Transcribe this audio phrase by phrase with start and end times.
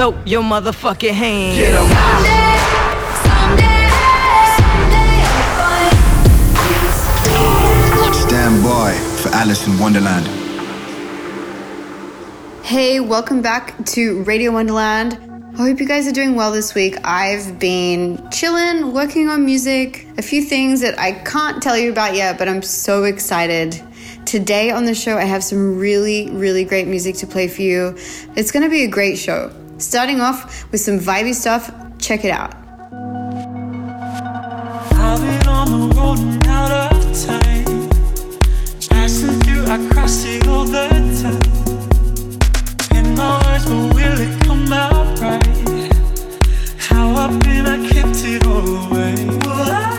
[0.00, 1.58] Throw your motherfucking hands.
[1.58, 1.86] Get em.
[8.14, 10.26] Stand by for Alison Wonderland.
[12.64, 15.18] Hey, welcome back to Radio Wonderland.
[15.52, 16.96] I hope you guys are doing well this week.
[17.04, 22.14] I've been chilling, working on music, a few things that I can't tell you about
[22.14, 23.78] yet, but I'm so excited.
[24.24, 27.98] Today on the show, I have some really, really great music to play for you.
[28.34, 29.52] It's gonna be a great show.
[29.80, 32.52] Starting off with some vibey stuff, check it out.
[46.78, 49.89] How I've been, I kept it all away.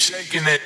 [0.00, 0.59] shaking it.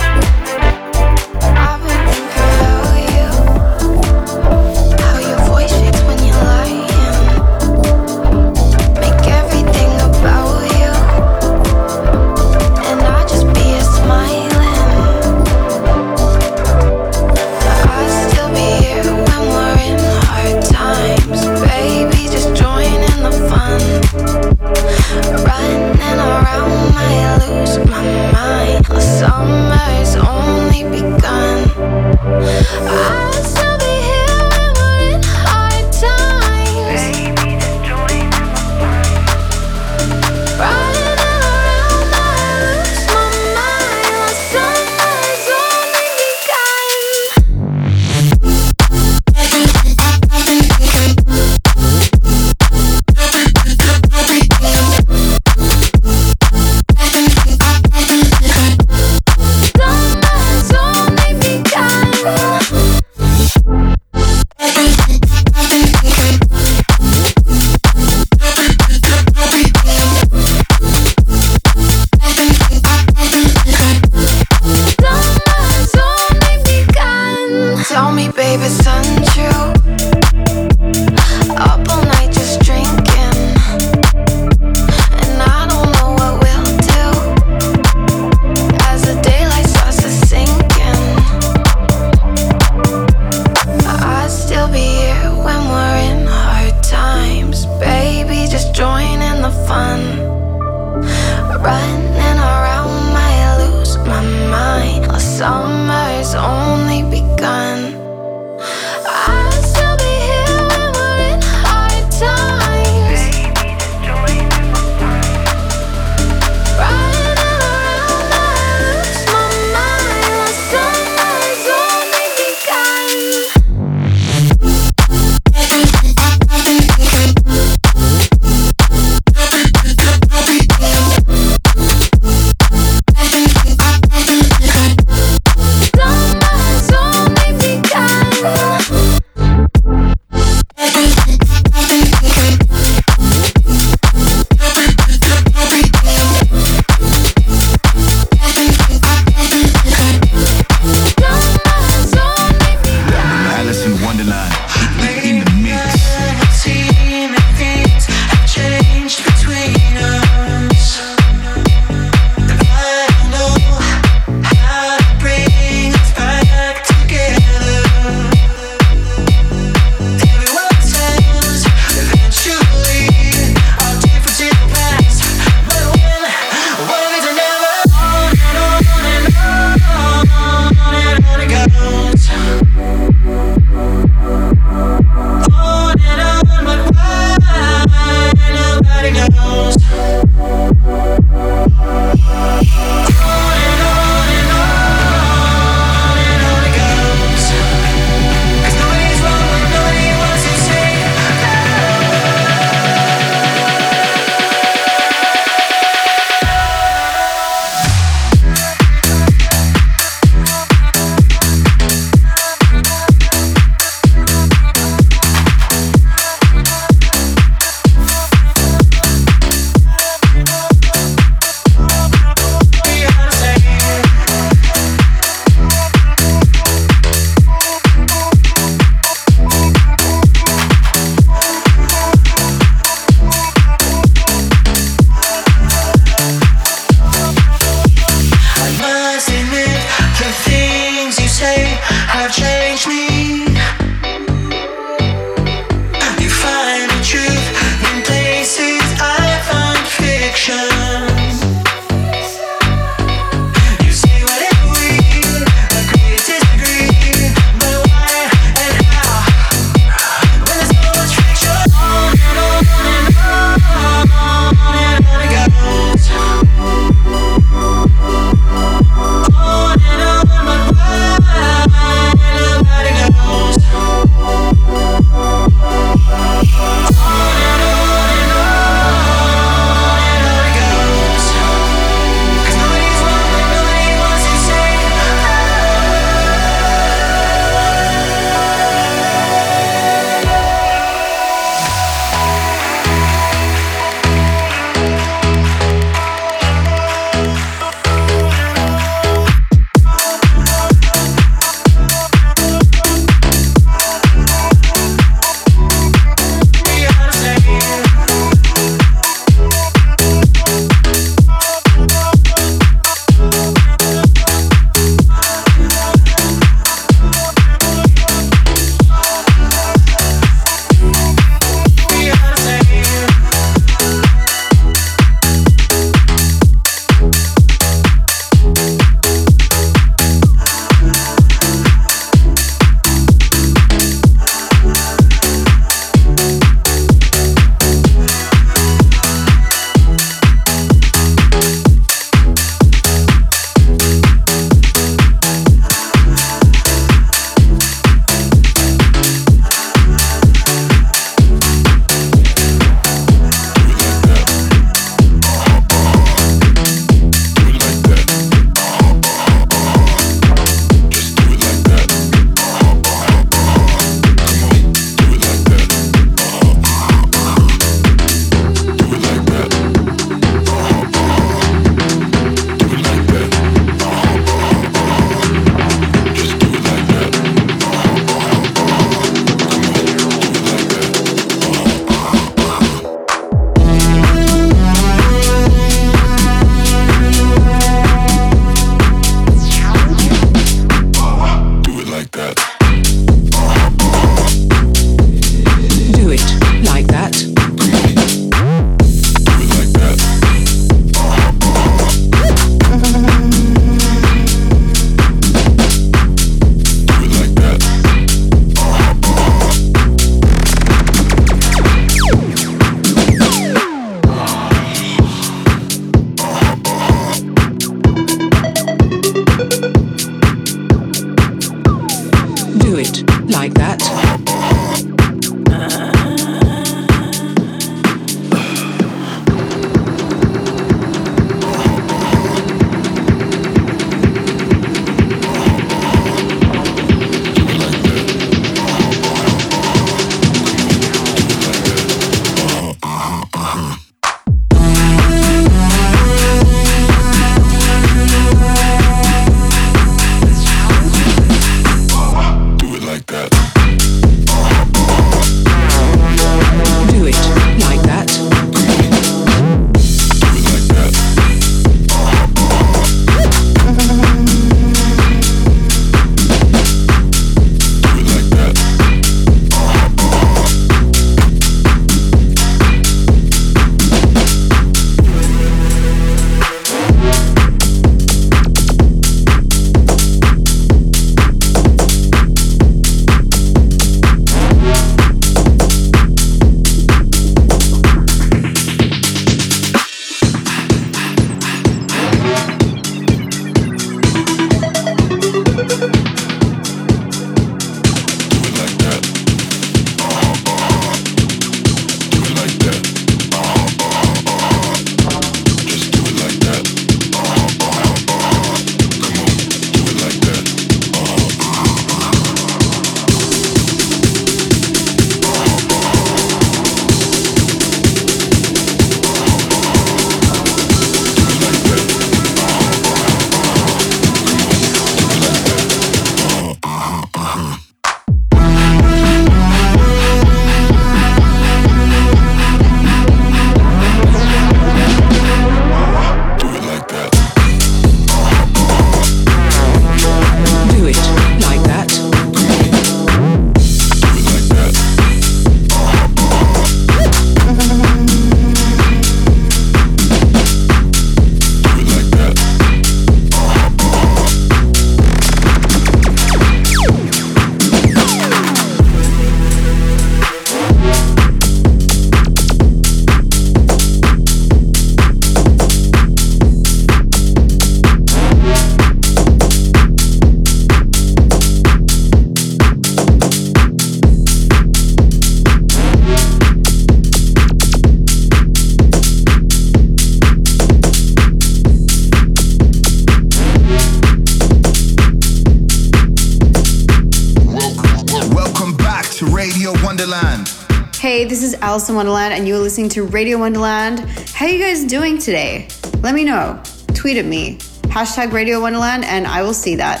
[591.98, 593.98] Wonderland, and you're listening to Radio Wonderland.
[594.32, 595.66] How are you guys doing today?
[596.00, 596.62] Let me know.
[596.94, 597.56] Tweet at me.
[597.88, 600.00] Hashtag Radio Wonderland, and I will see that.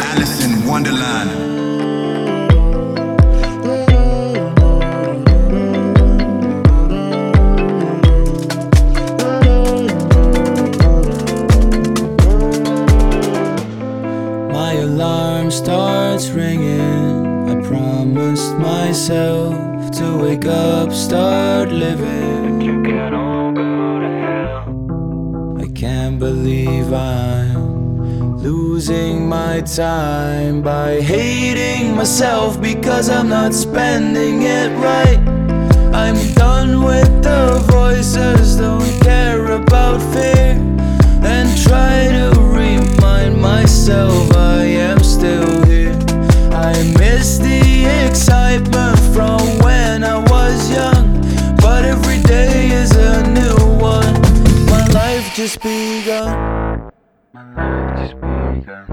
[0.00, 1.28] Alison Wonderland.
[14.50, 17.50] My alarm starts ringing.
[17.50, 19.77] I promised myself to
[20.18, 22.60] wake up, start living.
[22.60, 25.58] You can all go to hell.
[25.62, 34.70] I can't believe I'm losing my time by hating myself because I'm not spending it
[34.78, 35.20] right.
[35.94, 40.56] I'm done with the voices, don't care about fear,
[41.22, 45.96] and try to remind myself I am still here.
[46.52, 48.97] I miss the excitement
[55.38, 56.90] just begun.
[57.32, 58.87] My life just begun.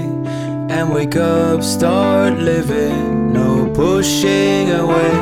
[0.70, 3.32] And wake up, start living.
[3.32, 5.12] No pushing away.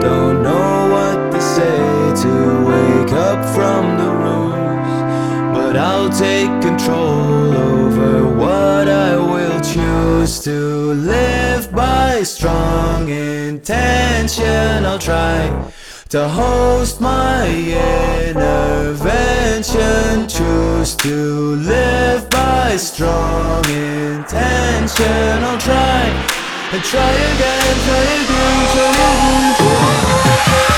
[0.00, 5.56] Don't know what to say to wake up from the rooms.
[5.56, 14.84] But I'll take control over what I will choose to live by strong intention.
[14.86, 15.48] I'll try
[16.10, 17.46] to host my
[18.26, 20.26] intervention.
[20.26, 25.44] Choose to live by strong intention.
[25.44, 26.02] I'll try
[26.72, 29.54] and try again, try again, try again.
[29.56, 30.69] Try could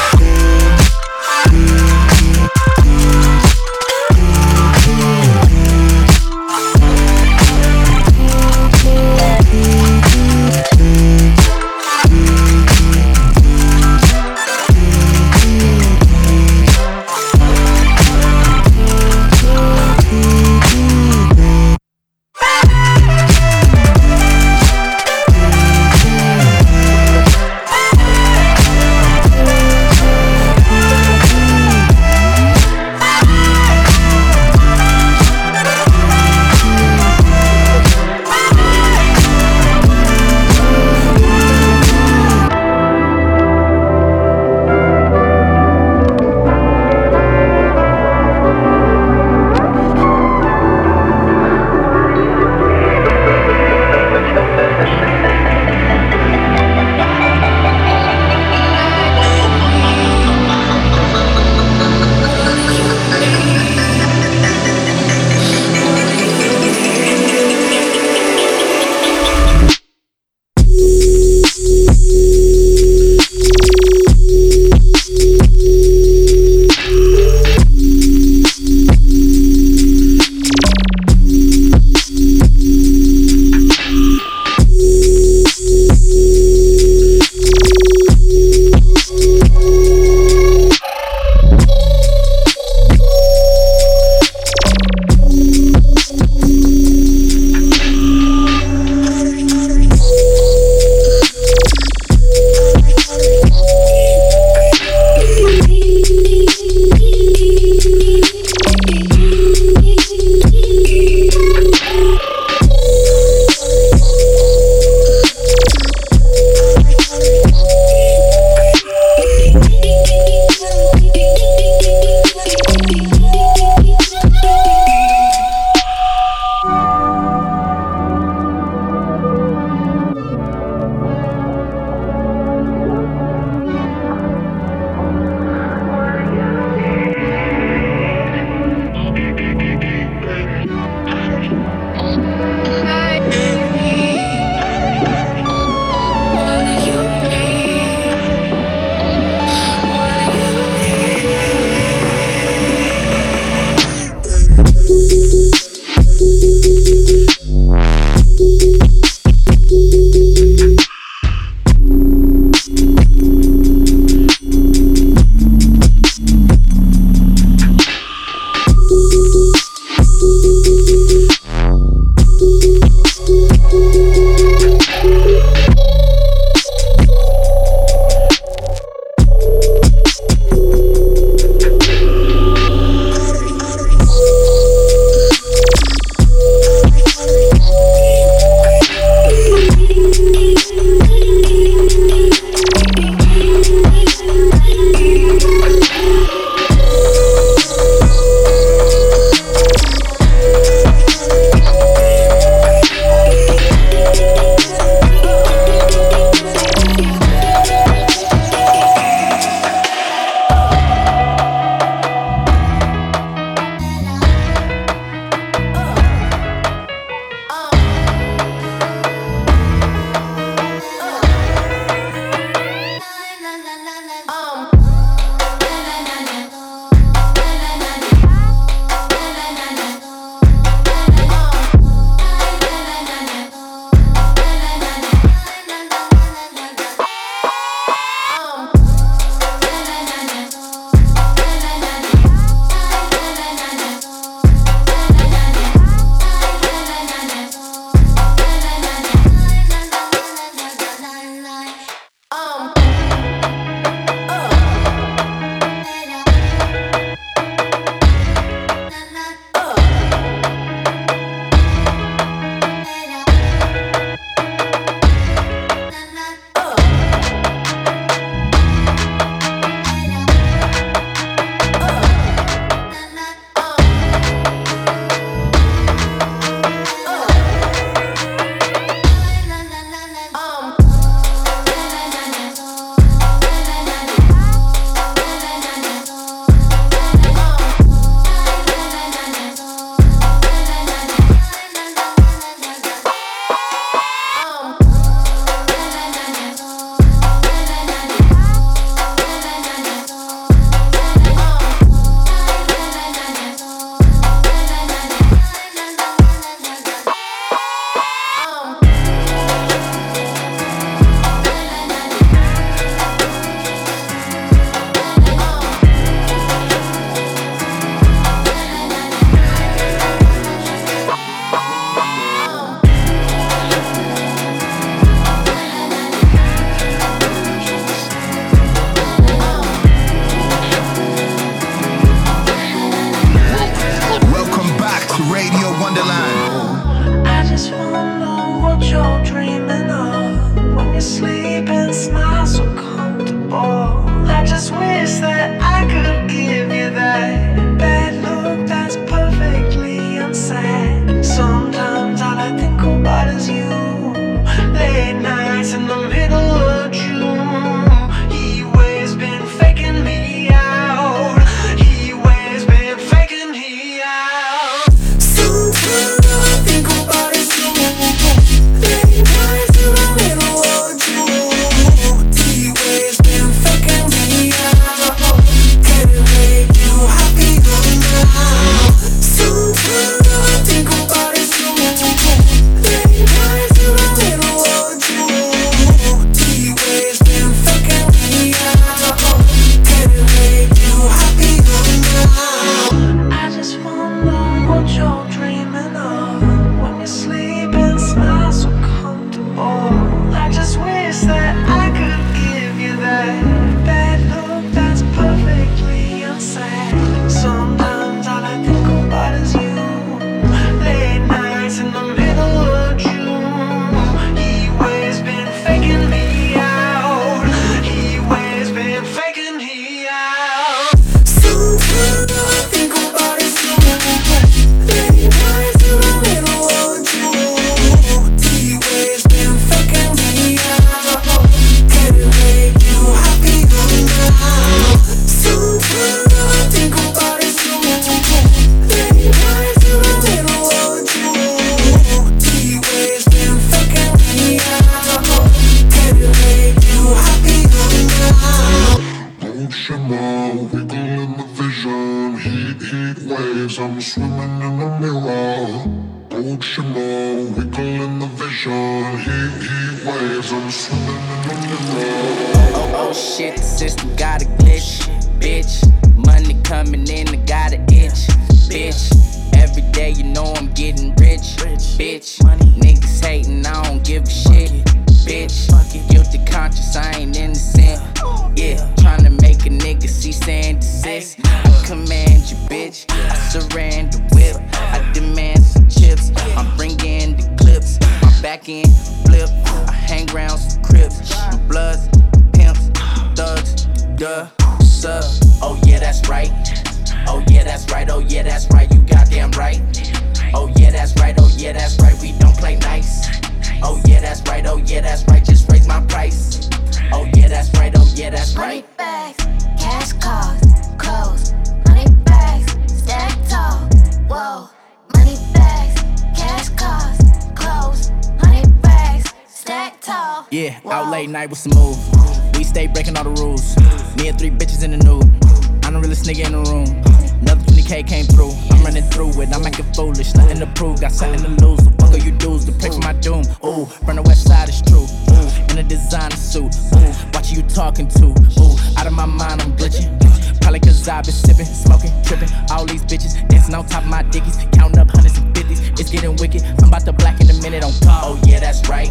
[543.08, 543.48] these bitches.
[543.48, 545.80] Dancing on top of my dickies, counting up hundreds and fifties.
[546.00, 546.62] It's getting wicked.
[546.62, 548.34] I'm about to black in a minute on call.
[548.34, 549.10] Oh yeah, that's right.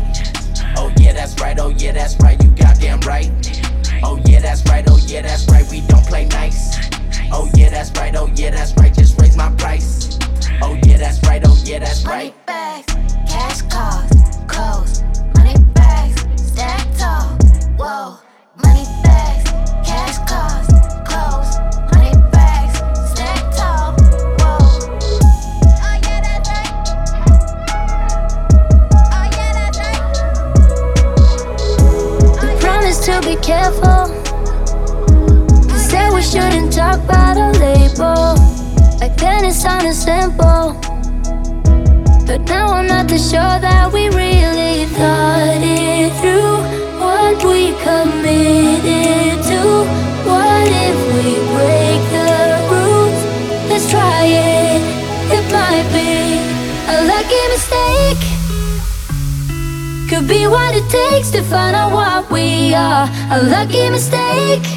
[0.77, 1.57] Oh yeah, that's right.
[1.59, 2.41] Oh yeah, that's right.
[2.41, 3.29] You goddamn right.
[4.03, 4.83] Oh yeah, that's right.
[4.87, 5.69] Oh yeah, that's right.
[5.69, 6.77] We don't play nice.
[7.31, 8.15] Oh yeah, that's right.
[8.15, 8.93] Oh yeah, that's right.
[8.93, 10.17] Just raise my price.
[10.61, 11.41] Oh yeah, that's right.
[11.45, 12.33] Oh yeah, that's right.
[12.33, 12.93] Money bags,
[13.29, 14.11] cash cars,
[14.47, 15.03] clothes,
[15.35, 17.37] money bags, stacked tall.
[17.77, 18.17] Whoa.
[33.51, 34.03] careful.
[35.69, 38.23] You said we shouldn't talk about a label.
[39.01, 40.65] Like then it sounded simple.
[42.27, 46.57] But now I'm not too sure that we really thought it through.
[47.03, 49.61] What we committed to.
[50.31, 52.31] What if we break the
[52.71, 53.19] rules?
[53.69, 54.81] Let's try it.
[55.35, 56.40] It might be.
[60.11, 63.07] Could be what it takes to find out what we are.
[63.31, 64.67] A lucky mistake.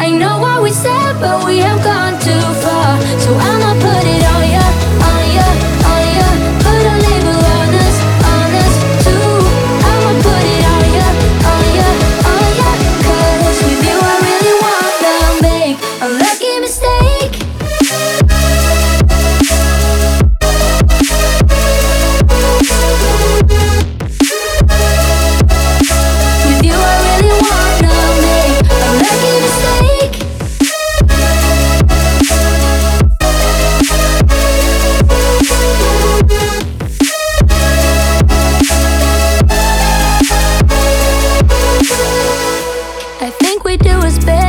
[0.00, 3.00] I know what we said, but we have gone too far.
[3.20, 4.21] So I'ma put it.
[43.94, 44.41] It is bad.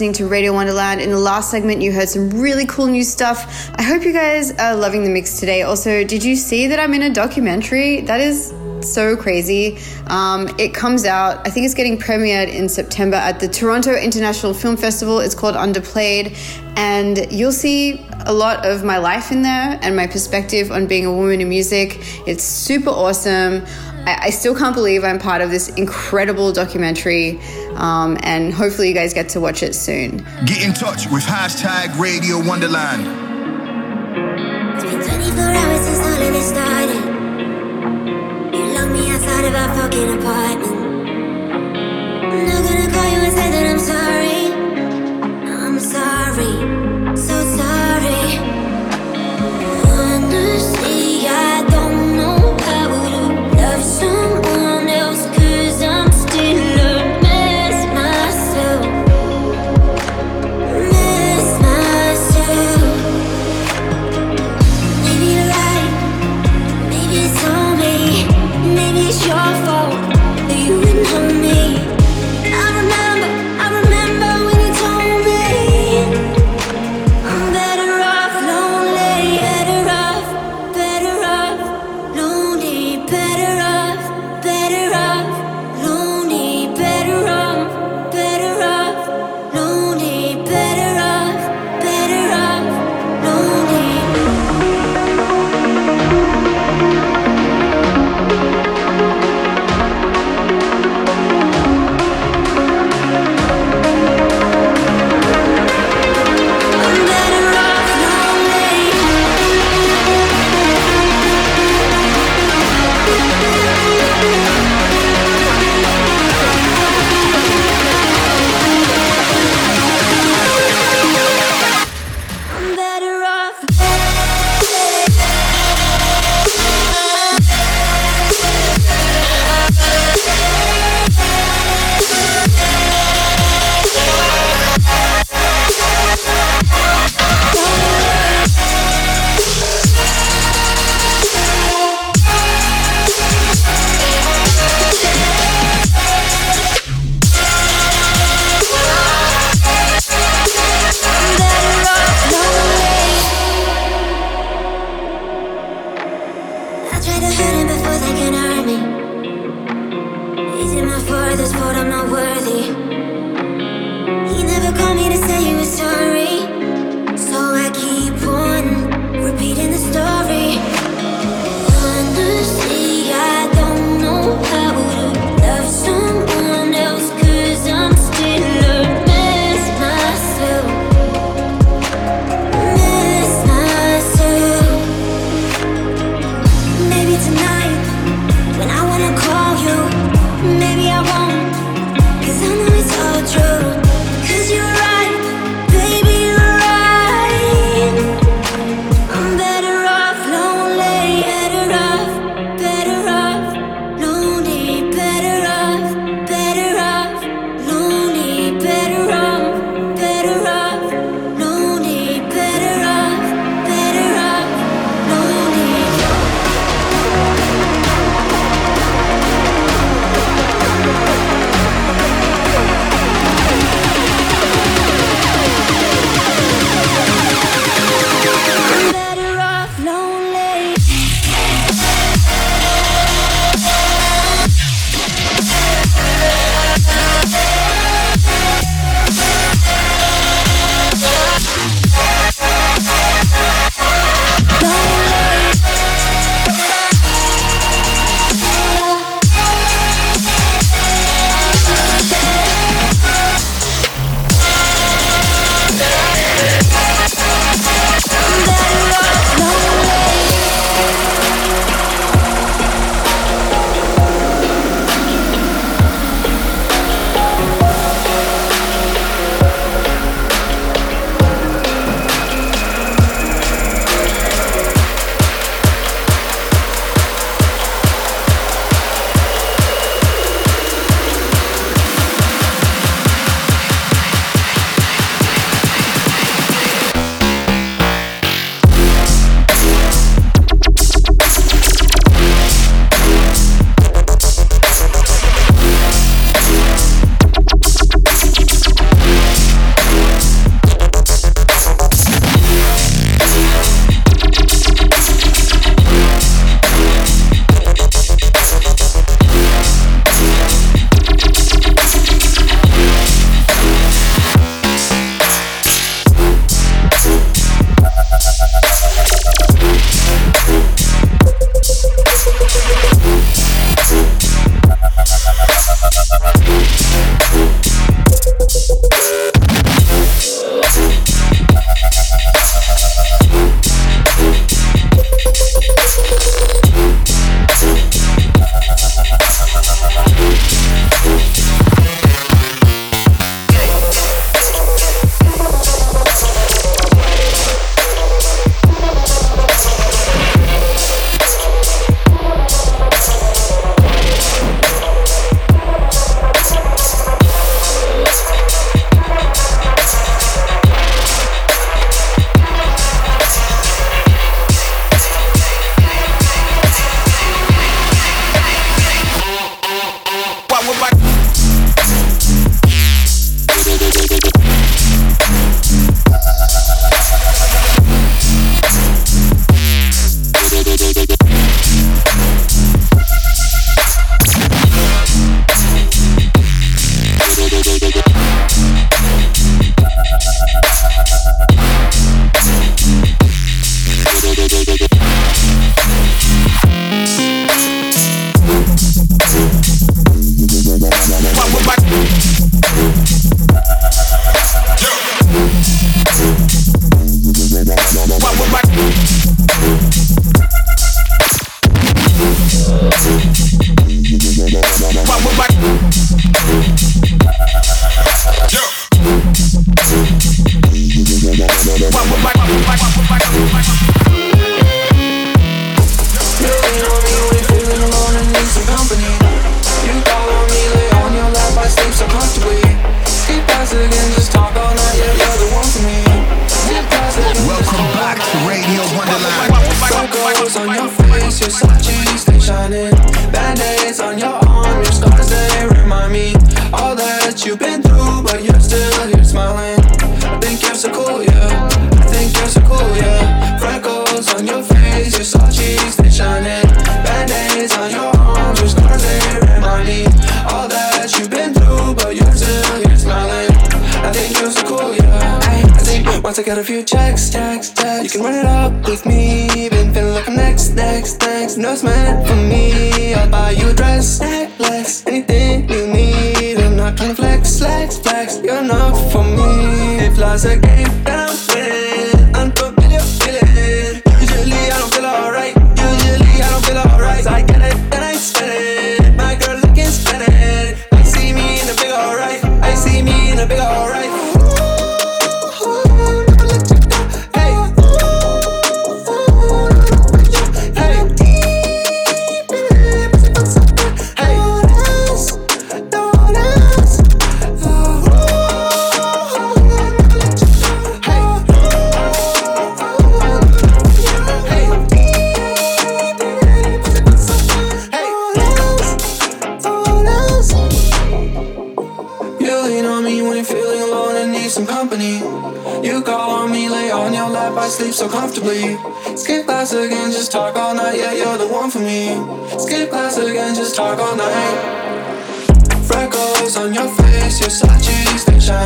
[0.00, 0.98] Listening to Radio Wonderland.
[1.02, 3.70] In the last segment, you heard some really cool new stuff.
[3.74, 5.60] I hope you guys are loving the mix today.
[5.60, 8.00] Also, did you see that I'm in a documentary?
[8.00, 9.76] That is so crazy.
[10.06, 14.54] Um, it comes out, I think it's getting premiered in September at the Toronto International
[14.54, 15.18] Film Festival.
[15.20, 16.34] It's called Underplayed,
[16.78, 21.04] and you'll see a lot of my life in there and my perspective on being
[21.04, 21.98] a woman in music.
[22.26, 23.66] It's super awesome.
[24.06, 27.40] I, I still can't believe I'm part of this incredible documentary,
[27.74, 30.18] um, and hopefully, you guys get to watch it soon.
[30.46, 33.30] Get in touch with hashtag Radio Wonderland.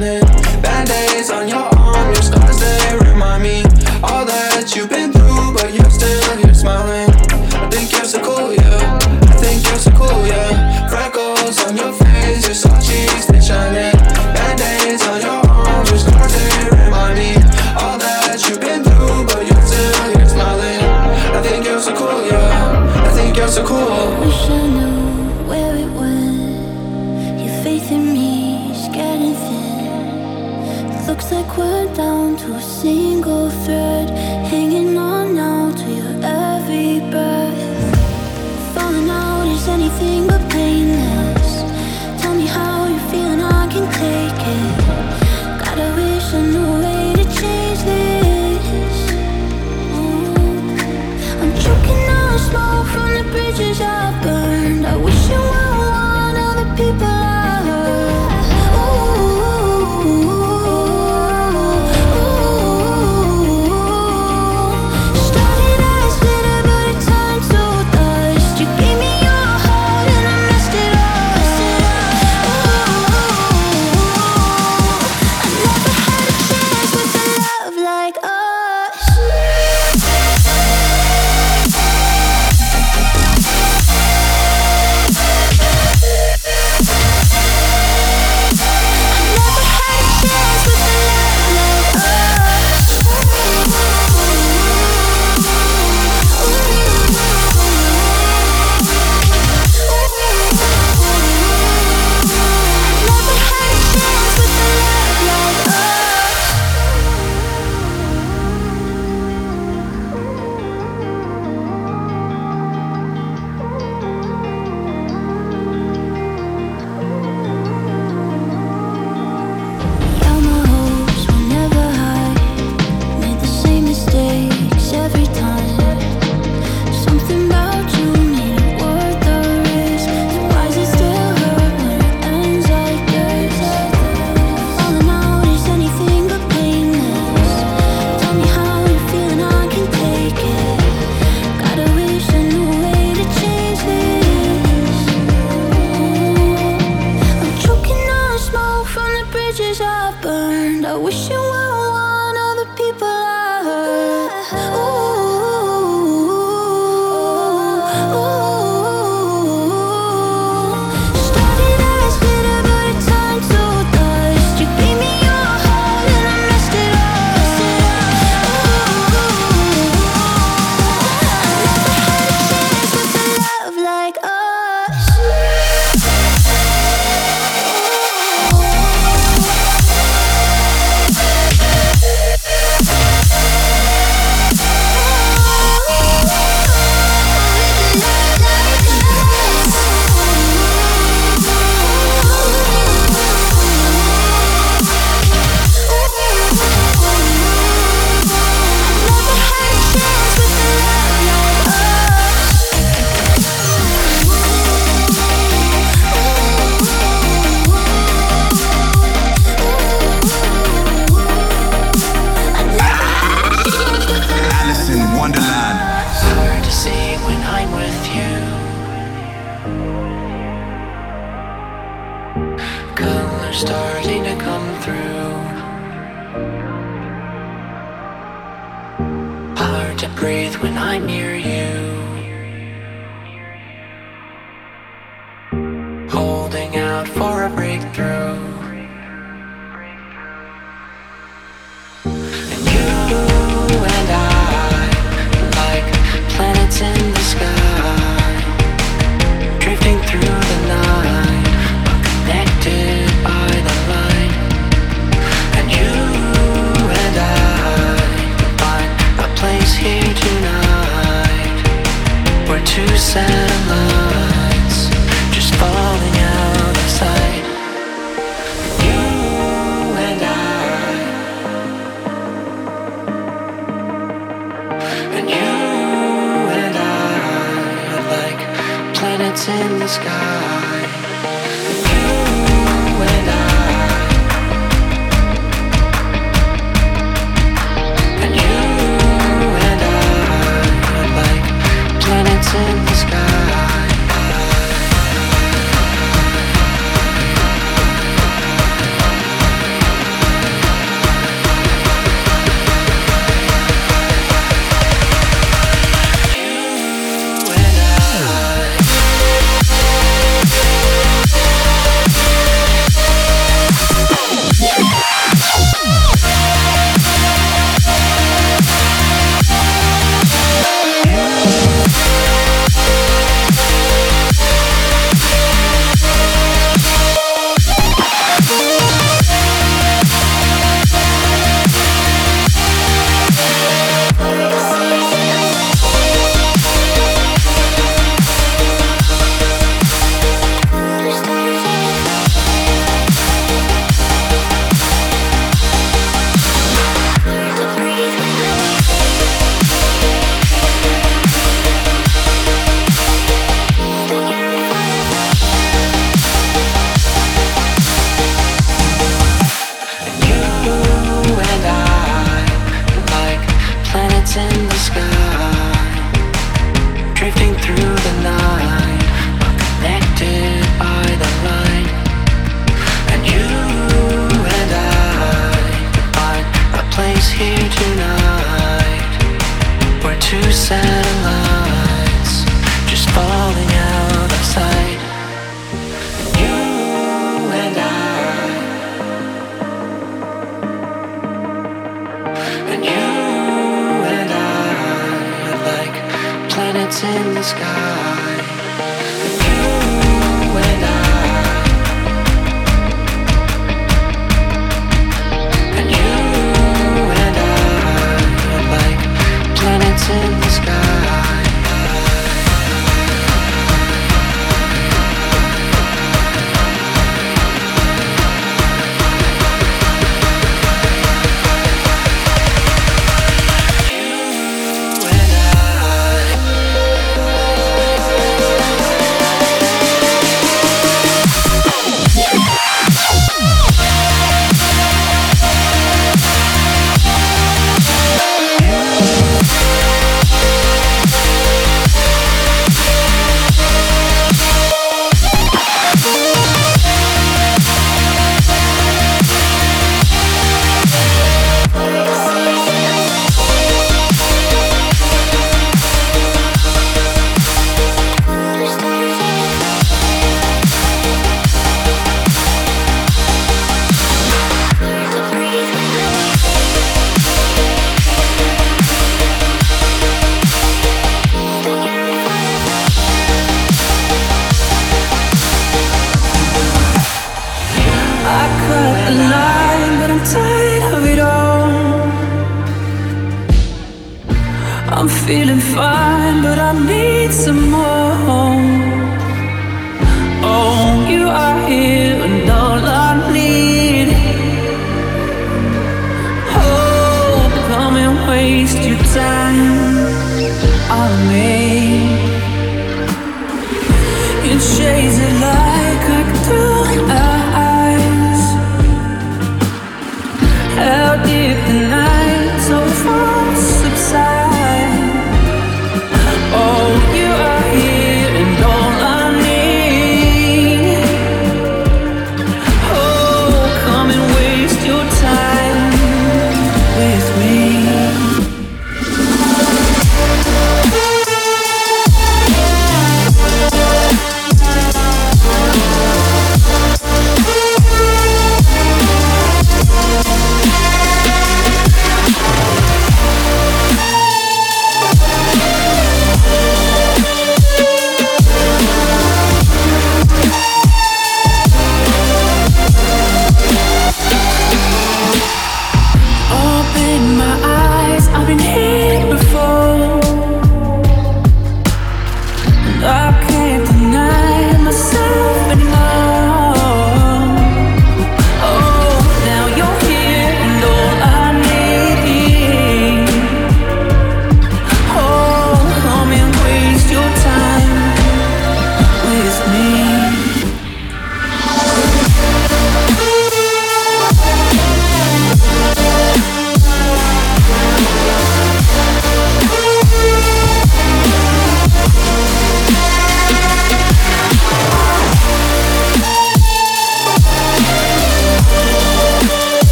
[0.00, 0.29] Shining.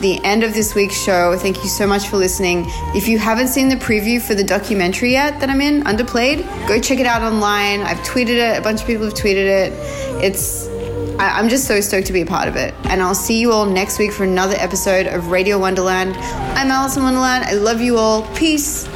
[0.00, 1.36] We've the end of this week's show.
[1.36, 2.64] Thank you so much for listening.
[2.94, 6.80] If you haven't seen the preview for the documentary yet that I'm in, Underplayed, go
[6.80, 7.80] check it out online.
[7.82, 9.72] I've tweeted it, a bunch of people have tweeted it.
[10.22, 10.68] It's
[11.18, 12.74] I- I'm just so stoked to be a part of it.
[12.84, 16.14] And I'll see you all next week for another episode of Radio Wonderland.
[16.16, 17.44] I'm Alison Wonderland.
[17.44, 18.22] I love you all.
[18.36, 18.86] Peace.